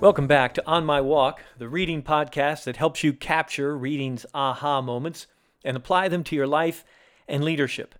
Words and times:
Welcome 0.00 0.26
back 0.26 0.54
to 0.54 0.66
On 0.66 0.86
My 0.86 1.02
Walk, 1.02 1.42
the 1.58 1.68
reading 1.68 2.02
podcast 2.02 2.64
that 2.64 2.78
helps 2.78 3.04
you 3.04 3.12
capture 3.12 3.76
reading's 3.76 4.24
aha 4.32 4.80
moments 4.80 5.26
and 5.62 5.76
apply 5.76 6.08
them 6.08 6.24
to 6.24 6.34
your 6.34 6.46
life 6.46 6.86
and 7.28 7.44
leadership. 7.44 7.94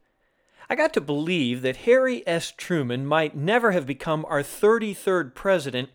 I 0.70 0.76
got 0.76 0.94
to 0.94 1.02
believe 1.02 1.60
that 1.60 1.84
Harry 1.84 2.26
S. 2.26 2.54
Truman 2.56 3.04
might 3.04 3.36
never 3.36 3.72
have 3.72 3.84
become 3.86 4.24
our 4.30 4.42
33rd 4.42 5.34
president 5.34 5.90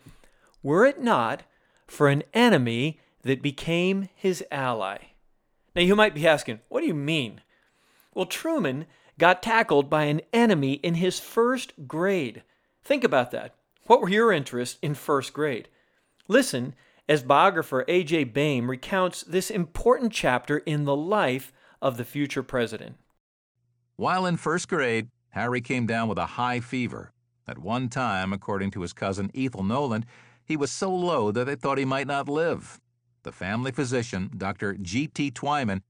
were 0.62 0.86
it 0.86 1.02
not 1.02 1.42
for 1.88 2.08
an 2.08 2.22
enemy 2.36 3.00
that 3.24 3.42
became 3.42 4.08
his 4.14 4.44
ally. 4.52 5.00
Now, 5.76 5.82
you 5.82 5.96
might 5.96 6.14
be 6.14 6.28
asking, 6.28 6.60
what 6.70 6.82
do 6.82 6.86
you 6.86 6.94
mean? 6.94 7.42
Well, 8.14 8.28
Truman 8.28 8.86
got 9.18 9.42
tackled 9.42 9.90
by 9.90 10.04
an 10.04 10.22
enemy 10.32 10.74
in 10.74 10.94
his 10.94 11.20
first 11.20 11.74
grade. 11.88 12.44
Think 12.84 13.04
about 13.04 13.32
that. 13.32 13.56
What 13.88 14.02
were 14.02 14.10
your 14.10 14.32
interests 14.32 14.78
in 14.84 14.94
first 14.94 15.34
grade? 15.34 15.68
Listen 16.28 16.74
as 17.08 17.22
biographer 17.22 17.86
A.J. 17.88 18.26
Baime 18.26 18.68
recounts 18.68 19.22
this 19.22 19.52
important 19.52 20.12
chapter 20.12 20.58
in 20.58 20.86
the 20.86 20.96
life 20.96 21.54
of 21.82 21.98
the 21.98 22.06
future 22.06 22.42
president. 22.42 22.96
While 23.96 24.26
in 24.26 24.38
first 24.38 24.68
grade, 24.68 25.10
Harry 25.30 25.62
came 25.62 25.86
down 25.86 26.10
with 26.10 26.18
a 26.18 26.26
high 26.26 26.62
fever. 26.62 27.12
At 27.48 27.60
one 27.60 27.90
time, 27.90 28.34
according 28.34 28.72
to 28.72 28.82
his 28.82 28.92
cousin 28.92 29.30
Ethel 29.36 29.64
Noland, 29.64 30.08
he 30.44 30.58
was 30.58 30.72
so 30.72 30.94
low 30.94 31.32
that 31.32 31.46
they 31.46 31.56
thought 31.56 31.78
he 31.78 31.86
might 31.86 32.08
not 32.08 32.28
live. 32.28 32.82
The 33.22 33.32
family 33.32 33.72
physician, 33.72 34.32
Dr. 34.36 34.74
G.T. 34.74 35.32
Twyman, 35.32 35.82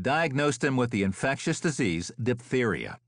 diagnosed 0.00 0.64
him 0.64 0.76
with 0.76 0.90
the 0.90 1.04
infectious 1.04 1.60
disease 1.60 2.10
diphtheria. 2.20 2.98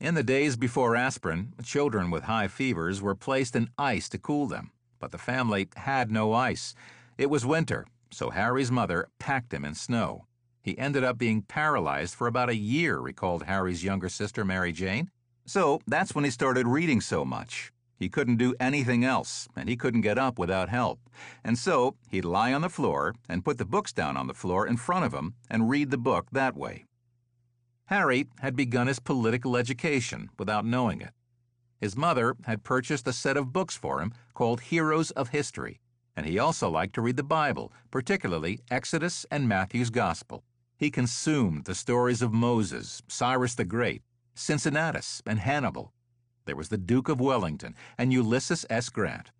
In 0.00 0.14
the 0.14 0.24
days 0.24 0.56
before 0.56 0.96
aspirin, 0.96 1.52
children 1.62 2.10
with 2.10 2.24
high 2.24 2.48
fevers 2.48 3.00
were 3.00 3.14
placed 3.14 3.54
in 3.54 3.70
ice 3.78 4.08
to 4.08 4.18
cool 4.18 4.46
them 4.46 4.72
but 5.02 5.10
the 5.10 5.18
family 5.18 5.68
had 5.74 6.12
no 6.12 6.32
ice. 6.32 6.76
It 7.18 7.28
was 7.28 7.44
winter, 7.44 7.86
so 8.12 8.30
Harry's 8.30 8.70
mother 8.70 9.08
packed 9.18 9.52
him 9.52 9.64
in 9.64 9.74
snow. 9.74 10.26
He 10.62 10.78
ended 10.78 11.02
up 11.02 11.18
being 11.18 11.42
paralyzed 11.42 12.14
for 12.14 12.28
about 12.28 12.48
a 12.48 12.54
year, 12.54 13.00
recalled 13.00 13.42
Harry's 13.42 13.82
younger 13.82 14.08
sister, 14.08 14.44
Mary 14.44 14.70
Jane. 14.70 15.10
So 15.44 15.80
that's 15.88 16.14
when 16.14 16.24
he 16.24 16.30
started 16.30 16.68
reading 16.68 17.00
so 17.00 17.24
much. 17.24 17.72
He 17.96 18.08
couldn't 18.08 18.36
do 18.36 18.54
anything 18.60 19.04
else, 19.04 19.48
and 19.56 19.68
he 19.68 19.76
couldn't 19.76 20.02
get 20.02 20.18
up 20.18 20.38
without 20.38 20.68
help. 20.68 21.00
And 21.42 21.58
so 21.58 21.96
he'd 22.08 22.24
lie 22.24 22.52
on 22.52 22.62
the 22.62 22.68
floor 22.68 23.16
and 23.28 23.44
put 23.44 23.58
the 23.58 23.64
books 23.64 23.92
down 23.92 24.16
on 24.16 24.28
the 24.28 24.34
floor 24.34 24.68
in 24.68 24.76
front 24.76 25.04
of 25.04 25.12
him 25.12 25.34
and 25.50 25.68
read 25.68 25.90
the 25.90 25.98
book 25.98 26.28
that 26.30 26.56
way. 26.56 26.84
Harry 27.86 28.28
had 28.38 28.54
begun 28.54 28.86
his 28.86 29.00
political 29.00 29.56
education 29.56 30.30
without 30.38 30.64
knowing 30.64 31.00
it. 31.00 31.10
His 31.82 31.96
mother 31.96 32.36
had 32.44 32.62
purchased 32.62 33.08
a 33.08 33.12
set 33.12 33.36
of 33.36 33.52
books 33.52 33.76
for 33.76 34.00
him 34.00 34.12
called 34.34 34.60
Heroes 34.60 35.10
of 35.10 35.30
History, 35.30 35.80
and 36.14 36.24
he 36.24 36.38
also 36.38 36.70
liked 36.70 36.94
to 36.94 37.00
read 37.00 37.16
the 37.16 37.24
Bible, 37.24 37.72
particularly 37.90 38.60
Exodus 38.70 39.26
and 39.32 39.48
Matthew's 39.48 39.90
Gospel. 39.90 40.44
He 40.76 40.92
consumed 40.92 41.64
the 41.64 41.74
stories 41.74 42.22
of 42.22 42.32
Moses, 42.32 43.02
Cyrus 43.08 43.56
the 43.56 43.64
Great, 43.64 44.04
Cincinnatus, 44.36 45.22
and 45.26 45.40
Hannibal. 45.40 45.92
There 46.44 46.54
was 46.54 46.68
the 46.68 46.78
Duke 46.78 47.08
of 47.08 47.20
Wellington 47.20 47.74
and 47.98 48.12
Ulysses 48.12 48.64
S. 48.70 48.88
Grant. 48.88 49.32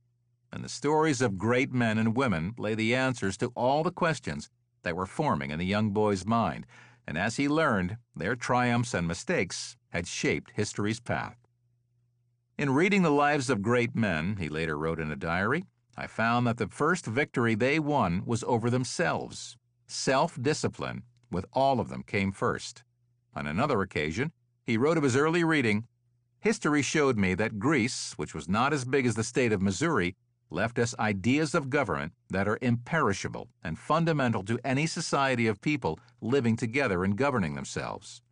And 0.53 0.65
the 0.65 0.69
stories 0.69 1.23
of 1.23 1.39
great 1.39 1.73
men 1.73 1.97
and 1.97 2.17
women 2.17 2.55
lay 2.59 2.75
the 2.75 2.93
answers 2.93 3.37
to 3.37 3.53
all 3.55 3.85
the 3.85 3.93
questions 3.93 4.51
that 4.83 4.97
were 4.97 5.07
forming 5.07 5.53
in 5.53 5.61
the 5.61 5.65
young 5.65 5.91
boy's 5.91 6.27
mind, 6.27 6.67
and 7.07 7.17
as 7.17 7.37
he 7.37 7.49
learned, 7.49 7.99
their 8.17 8.35
triumphs 8.35 8.95
and 8.95 9.07
mistakes 9.07 9.77
had 9.91 10.09
shaped 10.09 10.51
history's 10.57 10.99
path. 10.99 11.37
In 12.63 12.71
reading 12.71 13.03
the 13.03 13.11
lives 13.11 13.51
of 13.51 13.61
great 13.61 13.97
men, 13.97 14.37
he 14.37 14.49
later 14.49 14.79
wrote 14.79 15.01
in 15.01 15.11
a 15.11 15.17
diary, 15.17 15.65
I 15.97 16.07
found 16.07 16.47
that 16.47 16.59
the 16.59 16.69
first 16.69 17.07
victory 17.07 17.57
they 17.57 17.81
won 17.81 18.23
was 18.25 18.45
over 18.45 18.71
themselves. 18.71 19.57
Self 19.89 20.41
discipline, 20.41 21.03
with 21.29 21.45
all 21.53 21.81
of 21.81 21.89
them, 21.89 22.05
came 22.05 22.31
first. 22.31 22.85
On 23.35 23.49
another 23.49 23.83
occasion, 23.83 24.31
he 24.63 24.77
wrote 24.77 24.97
of 24.97 25.03
his 25.03 25.17
early 25.17 25.43
reading 25.43 25.89
History 26.39 26.83
showed 26.83 27.19
me 27.19 27.35
that 27.35 27.59
Greece, 27.59 28.13
which 28.17 28.33
was 28.33 28.49
not 28.49 28.73
as 28.73 28.85
big 28.85 29.07
as 29.07 29.17
the 29.17 29.25
state 29.25 29.51
of 29.51 29.61
Missouri, 29.61 30.15
left 30.49 30.79
us 30.79 30.95
ideas 31.01 31.57
of 31.57 31.69
government 31.69 32.13
that 32.31 32.47
are 32.47 32.61
imperishable 32.63 33.49
and 33.65 33.77
fundamental 33.77 34.45
to 34.45 34.61
any 34.63 34.87
society 34.87 35.49
of 35.49 35.61
people 35.61 35.99
living 36.21 36.55
together 36.55 37.03
and 37.03 37.17
governing 37.17 37.57
themselves. 37.57 38.23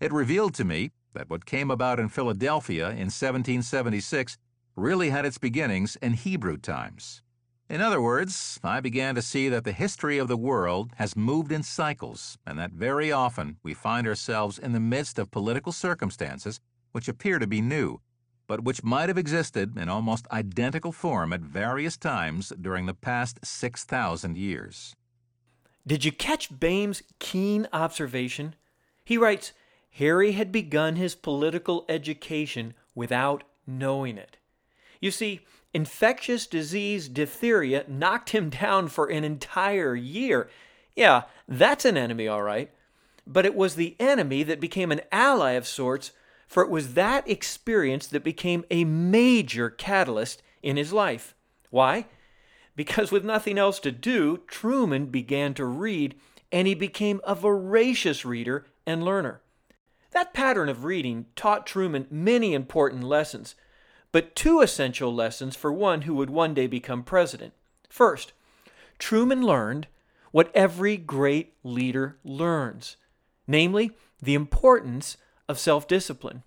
It 0.00 0.10
revealed 0.10 0.54
to 0.54 0.64
me 0.64 0.92
that 1.14 1.30
what 1.30 1.46
came 1.46 1.70
about 1.70 2.00
in 2.00 2.08
Philadelphia 2.08 2.86
in 2.88 3.10
1776 3.10 4.38
really 4.76 5.10
had 5.10 5.24
its 5.24 5.38
beginnings 5.38 5.96
in 5.96 6.12
Hebrew 6.12 6.56
times. 6.56 7.22
In 7.68 7.82
other 7.82 8.00
words, 8.00 8.58
I 8.64 8.80
began 8.80 9.14
to 9.14 9.22
see 9.22 9.50
that 9.50 9.64
the 9.64 9.72
history 9.72 10.16
of 10.16 10.28
the 10.28 10.38
world 10.38 10.92
has 10.96 11.16
moved 11.16 11.52
in 11.52 11.62
cycles, 11.62 12.38
and 12.46 12.58
that 12.58 12.72
very 12.72 13.12
often 13.12 13.58
we 13.62 13.74
find 13.74 14.06
ourselves 14.06 14.58
in 14.58 14.72
the 14.72 14.80
midst 14.80 15.18
of 15.18 15.30
political 15.30 15.72
circumstances 15.72 16.60
which 16.92 17.08
appear 17.08 17.38
to 17.38 17.46
be 17.46 17.60
new, 17.60 18.00
but 18.46 18.64
which 18.64 18.82
might 18.82 19.10
have 19.10 19.18
existed 19.18 19.76
in 19.76 19.90
almost 19.90 20.26
identical 20.32 20.92
form 20.92 21.32
at 21.34 21.42
various 21.42 21.98
times 21.98 22.52
during 22.58 22.86
the 22.86 22.94
past 22.94 23.38
6,000 23.44 24.38
years. 24.38 24.96
Did 25.86 26.06
you 26.06 26.12
catch 26.12 26.58
Baime's 26.58 27.02
keen 27.18 27.68
observation? 27.72 28.54
He 29.04 29.18
writes, 29.18 29.52
Harry 29.92 30.32
had 30.32 30.52
begun 30.52 30.96
his 30.96 31.14
political 31.14 31.84
education 31.88 32.74
without 32.94 33.44
knowing 33.66 34.16
it. 34.18 34.36
You 35.00 35.10
see, 35.10 35.40
infectious 35.72 36.46
disease 36.46 37.08
diphtheria 37.08 37.84
knocked 37.88 38.30
him 38.30 38.50
down 38.62 38.88
for 38.88 39.06
an 39.06 39.24
entire 39.24 39.94
year. 39.94 40.48
Yeah, 40.96 41.22
that's 41.46 41.84
an 41.84 41.96
enemy, 41.96 42.26
all 42.28 42.42
right. 42.42 42.70
But 43.26 43.46
it 43.46 43.54
was 43.54 43.74
the 43.74 43.96
enemy 44.00 44.42
that 44.42 44.60
became 44.60 44.90
an 44.90 45.02
ally 45.12 45.52
of 45.52 45.66
sorts, 45.66 46.12
for 46.46 46.62
it 46.62 46.70
was 46.70 46.94
that 46.94 47.28
experience 47.28 48.06
that 48.06 48.24
became 48.24 48.64
a 48.70 48.84
major 48.84 49.68
catalyst 49.68 50.42
in 50.62 50.76
his 50.76 50.92
life. 50.92 51.34
Why? 51.70 52.06
Because 52.74 53.12
with 53.12 53.24
nothing 53.24 53.58
else 53.58 53.80
to 53.80 53.92
do, 53.92 54.38
Truman 54.46 55.06
began 55.06 55.52
to 55.54 55.64
read, 55.66 56.14
and 56.50 56.66
he 56.66 56.74
became 56.74 57.20
a 57.24 57.34
voracious 57.34 58.24
reader 58.24 58.64
and 58.86 59.04
learner. 59.04 59.42
That 60.18 60.34
pattern 60.34 60.68
of 60.68 60.82
reading 60.82 61.26
taught 61.36 61.64
Truman 61.64 62.08
many 62.10 62.52
important 62.52 63.04
lessons, 63.04 63.54
but 64.10 64.34
two 64.34 64.60
essential 64.60 65.14
lessons 65.14 65.54
for 65.54 65.72
one 65.72 66.02
who 66.02 66.14
would 66.16 66.28
one 66.28 66.54
day 66.54 66.66
become 66.66 67.04
president. 67.04 67.52
First, 67.88 68.32
Truman 68.98 69.42
learned 69.42 69.86
what 70.32 70.50
every 70.56 70.96
great 70.96 71.54
leader 71.62 72.18
learns, 72.24 72.96
namely, 73.46 73.92
the 74.20 74.34
importance 74.34 75.18
of 75.48 75.56
self 75.56 75.86
discipline. 75.86 76.42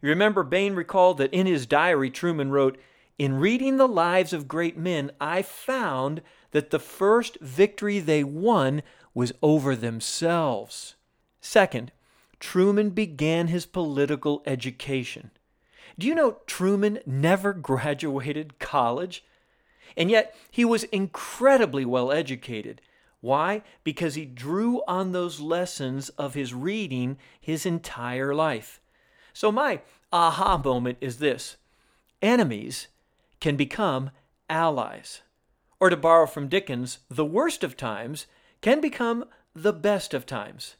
You 0.00 0.08
remember, 0.08 0.42
Baime 0.42 0.74
recalled 0.74 1.18
that 1.18 1.34
in 1.34 1.46
his 1.46 1.66
diary, 1.66 2.08
Truman 2.08 2.52
wrote, 2.52 2.78
In 3.18 3.34
reading 3.34 3.76
the 3.76 3.86
lives 3.86 4.32
of 4.32 4.48
great 4.48 4.78
men, 4.78 5.10
I 5.20 5.42
found 5.42 6.22
that 6.52 6.70
the 6.70 6.78
first 6.78 7.36
victory 7.42 7.98
they 7.98 8.24
won 8.24 8.82
was 9.12 9.34
over 9.42 9.76
themselves. 9.76 10.94
Second, 11.42 11.92
Truman 12.44 12.90
began 12.90 13.46
his 13.46 13.64
political 13.64 14.42
education. 14.44 15.30
Do 15.98 16.06
you 16.06 16.14
know 16.14 16.40
Truman 16.46 16.98
never 17.06 17.52
graduated 17.70 18.58
college? 18.58 19.24
And 19.96 20.10
yet 20.10 20.36
he 20.50 20.62
was 20.62 20.84
incredibly 20.84 21.86
well 21.86 22.12
educated. 22.12 22.82
Why? 23.22 23.62
Because 23.82 24.14
he 24.14 24.26
drew 24.26 24.82
on 24.86 25.12
those 25.12 25.40
lessons 25.40 26.10
of 26.10 26.34
his 26.34 26.52
reading 26.52 27.16
his 27.40 27.64
entire 27.64 28.34
life. 28.34 28.78
So, 29.32 29.50
my 29.50 29.80
aha 30.12 30.60
moment 30.62 30.98
is 31.00 31.18
this 31.18 31.56
enemies 32.20 32.88
can 33.40 33.56
become 33.56 34.10
allies. 34.50 35.22
Or 35.80 35.88
to 35.88 35.96
borrow 35.96 36.26
from 36.26 36.48
Dickens, 36.48 36.98
the 37.08 37.24
worst 37.24 37.64
of 37.64 37.74
times 37.74 38.26
can 38.60 38.82
become 38.82 39.24
the 39.54 39.72
best 39.72 40.12
of 40.12 40.26
times. 40.26 40.76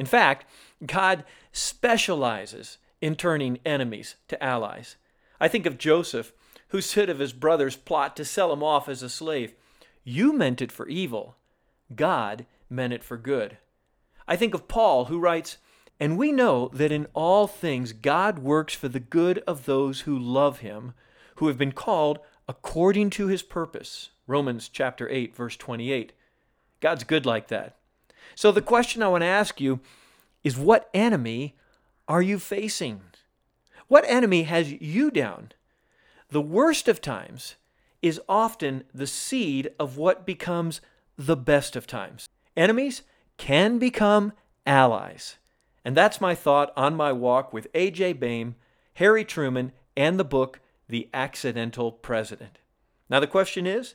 In 0.00 0.06
fact, 0.06 0.46
God 0.86 1.24
specializes 1.52 2.78
in 3.02 3.16
turning 3.16 3.58
enemies 3.66 4.16
to 4.28 4.42
allies. 4.42 4.96
I 5.38 5.46
think 5.46 5.66
of 5.66 5.76
Joseph, 5.76 6.32
who 6.68 6.80
said 6.80 7.10
of 7.10 7.18
his 7.18 7.34
brother's 7.34 7.76
plot 7.76 8.16
to 8.16 8.24
sell 8.24 8.50
him 8.50 8.62
off 8.62 8.88
as 8.88 9.02
a 9.02 9.10
slave, 9.10 9.52
You 10.02 10.32
meant 10.32 10.62
it 10.62 10.72
for 10.72 10.88
evil, 10.88 11.36
God 11.94 12.46
meant 12.70 12.94
it 12.94 13.04
for 13.04 13.18
good. 13.18 13.58
I 14.26 14.36
think 14.36 14.54
of 14.54 14.68
Paul, 14.68 15.04
who 15.04 15.18
writes, 15.18 15.58
And 16.00 16.16
we 16.16 16.32
know 16.32 16.70
that 16.72 16.90
in 16.90 17.06
all 17.12 17.46
things 17.46 17.92
God 17.92 18.38
works 18.38 18.72
for 18.72 18.88
the 18.88 19.00
good 19.00 19.42
of 19.46 19.66
those 19.66 20.00
who 20.00 20.18
love 20.18 20.60
him, 20.60 20.94
who 21.34 21.48
have 21.48 21.58
been 21.58 21.72
called 21.72 22.20
according 22.48 23.10
to 23.10 23.26
his 23.26 23.42
purpose. 23.42 24.12
Romans 24.26 24.70
chapter 24.70 25.10
8, 25.10 25.36
verse 25.36 25.58
28. 25.58 26.14
God's 26.80 27.04
good 27.04 27.26
like 27.26 27.48
that. 27.48 27.76
So 28.34 28.52
the 28.52 28.62
question 28.62 29.02
I 29.02 29.08
want 29.08 29.22
to 29.22 29.26
ask 29.26 29.60
you 29.60 29.80
is 30.42 30.56
what 30.56 30.88
enemy 30.94 31.56
are 32.08 32.22
you 32.22 32.38
facing? 32.38 33.02
What 33.88 34.04
enemy 34.06 34.44
has 34.44 34.72
you 34.72 35.10
down? 35.10 35.52
The 36.30 36.40
worst 36.40 36.88
of 36.88 37.00
times 37.00 37.56
is 38.02 38.20
often 38.28 38.84
the 38.94 39.06
seed 39.06 39.70
of 39.78 39.96
what 39.96 40.24
becomes 40.24 40.80
the 41.16 41.36
best 41.36 41.76
of 41.76 41.86
times. 41.86 42.28
Enemies 42.56 43.02
can 43.36 43.78
become 43.78 44.32
allies. 44.66 45.36
And 45.84 45.96
that's 45.96 46.20
my 46.20 46.34
thought 46.34 46.72
on 46.76 46.94
my 46.94 47.12
walk 47.12 47.52
with 47.52 47.68
A.J. 47.74 48.14
Baime, 48.14 48.54
Harry 48.94 49.24
Truman, 49.24 49.72
and 49.96 50.18
the 50.18 50.24
book, 50.24 50.60
The 50.88 51.08
Accidental 51.12 51.92
President. 51.92 52.58
Now, 53.08 53.20
the 53.20 53.26
question 53.26 53.66
is 53.66 53.94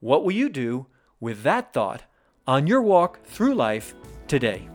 what 0.00 0.24
will 0.24 0.32
you 0.32 0.48
do 0.48 0.86
with 1.18 1.42
that 1.42 1.72
thought 1.72 2.04
on 2.46 2.66
your 2.66 2.82
walk 2.82 3.22
through 3.24 3.54
life 3.54 3.94
today? 4.28 4.68